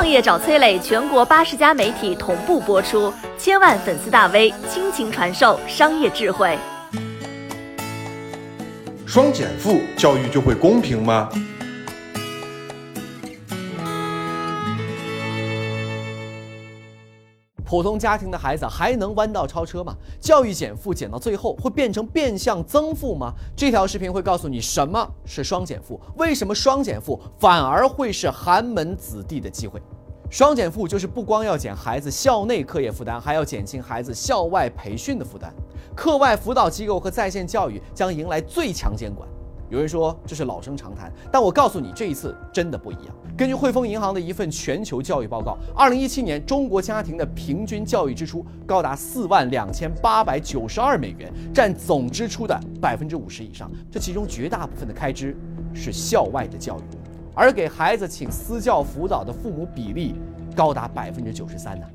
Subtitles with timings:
[0.00, 6.56] 创业找崔磊，全国八十家媒体同步播出，千万粉丝大 V 倾情传授商业智慧。
[9.06, 11.28] 双减负，教育就会公平吗？
[17.70, 19.94] 普通家庭的孩子还能弯道超车吗？
[20.20, 23.32] 教育减负减到最后会变成变相增负吗？
[23.54, 29.80] 这条视频会告诉你什么是双减负，为什么双减负反而会是寒门子弟的机会。
[30.28, 35.54] 双减负就是不光要减孩子校内课业负担，还要减轻孩子校外培训的负担。
[35.94, 39.28] 课外辅导机构和在线教育将迎来最强监管。
[39.70, 43.14] 有人说这是老生常谈，但我告诉你，这一次真的不一样。
[43.36, 53.70] 根据汇丰银行的一份全球教育报告，二零一七年中国家庭的平均教育支出高达四万两千八百九十二美元，占总支出的百分之五十以上。
[53.92, 55.36] 这其中绝大部分的开支
[55.72, 56.82] 是校外的教育，
[57.32, 60.16] 而给孩子请私教辅导的父母比例
[60.56, 61.86] 高达百分之九十三呢。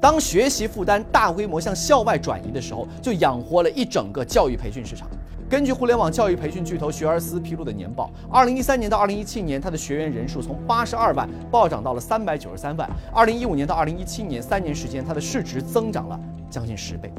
[0.00, 5.08] 当学习负担大规模向校外转移的时候，就养活了一整个教育培训市场。
[5.48, 12.86] 根据互联网教育培训巨头学而思披露的年报，二零一三年到二零一七年，它的学员人数从八十二万暴涨到了三百九十三万。
[13.14, 17.10] 二零一五年到二零一七年三年时间，它的市值增长了将近十倍，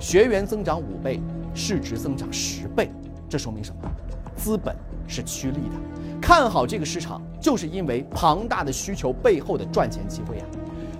[0.00, 1.20] 学员增长五倍，
[1.54, 2.90] 市值增长十倍。
[3.28, 3.88] 这说明什么？
[4.34, 4.74] 资本
[5.06, 10.44] 是趋利的，看好这个市场，就是因为庞大的需求背后的赚钱机会呀。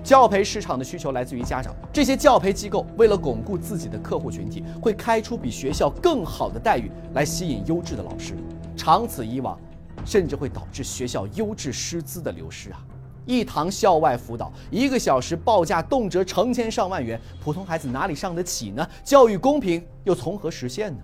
[0.07, 8.37] 教培市场的需求来自于家长，这些教培机构为了巩固自己的客户群体，会开出比学校更好的待遇来吸引优质的老师，
[8.77, 9.59] 长此以往，
[10.05, 12.79] 甚至会导致学校优质师资的流失啊！
[13.25, 18.89] 一堂校外辅导，一个小时报价动辄成千上万元，普通孩子哪里上得起呢？
[19.03, 21.03] 教育公平又从何实现呢？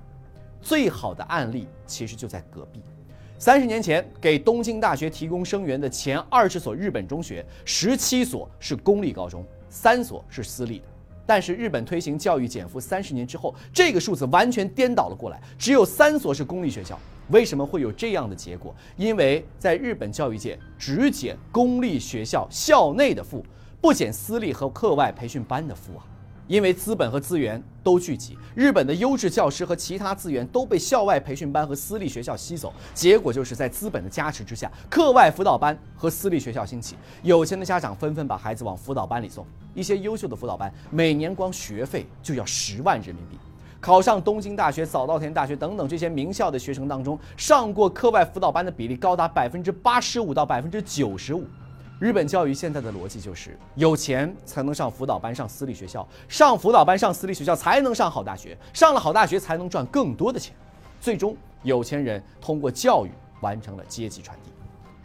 [0.61, 2.81] 最好的案例其实就在隔壁。
[3.43, 10.85] 三十年前，给东京大学提供生源的前二十所日本中学，十七所是公立高中，三所是私立的。
[11.27, 16.97] 但是，日本推行教育减负三十年之后，这个数字完全颠倒了过来，只有三所是公立学校。
[17.31, 18.73] 为什么会有这样的结果？
[18.97, 23.45] 因为在日本教育界，只减公立学校校内的负，
[23.81, 26.07] 不减私立和课外培训班的负啊。
[26.49, 39.47] 因为资本和资源都聚集，日本的优质教师和其他资源都被校外培训班和私立学校吸走，结果就是在资本的加持之下，课外辅导班和私立学校兴起，有钱的家长纷纷把孩子往辅导班里送。
[39.75, 43.39] 一些优秀的辅导班每年光学费就要十万人民币。
[43.81, 51.45] 考上东京大学、早稻田大学等等这些名校的学生当中，上过课外辅导班的比例高达百分之八十五到百分之九十五。
[52.03, 60.53] 日本教育现在的逻辑就是：有钱才能上辅导班、上私立学校，上辅导班、上私立学校才能上好大学，上了好大学才能赚更多的钱。
[61.01, 63.11] 最终，有钱人通过教育
[63.41, 64.51] 完成了阶级传递。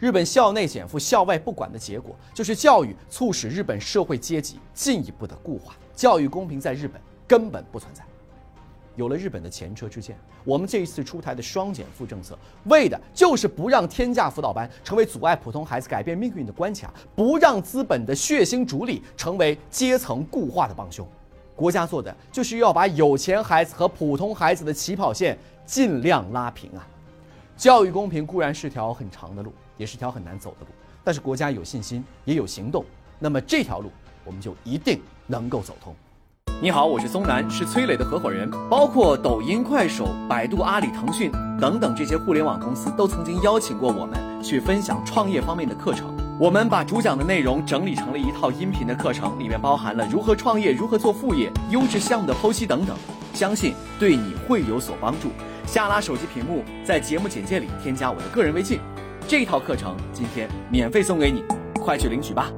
[0.00, 8.02] 日本校内减负、校外不管的结果，就是教育促使日本社会阶级进一步的固化，教育公平在日本根本不存在。
[8.98, 21.06] 有了日本的前车之鉴，我们这一次出台的双减负政策，为的就是不让天价辅导班成为阻碍普通孩子改变命运的关卡，不让资本的血腥逐利成为阶层固化的帮凶。
[21.54, 26.84] 国家做的就是要把有钱孩子和普通孩子的起跑线尽量拉平啊！
[27.56, 30.72] 教育公平固然是条很长的路，也是条很难走的路，
[31.04, 32.84] 但是国家有信心，也有行动，
[33.20, 33.92] 那么这条路
[34.24, 35.94] 我们就一定能够走通。
[36.60, 38.50] 你好，我是松南，是崔磊的合伙人。
[38.68, 41.30] 包括抖音、快手、百度、阿里、腾讯
[41.60, 46.12] 等等这些互联网公司，都曾经邀请过我们去分享创业方面的课程。
[46.36, 52.96] 我们把主讲的内容整理成了一套音频的课程，里面包含了如何创业、如何做副业、优质项目的剖析等等，
[53.32, 55.28] 相信对你会有所帮助。
[55.64, 58.80] 下拉手机屏幕，在节目简介里添加我的个人微信，
[59.28, 61.44] 这套课程今天免费送给你，
[61.80, 62.50] 快去领取吧。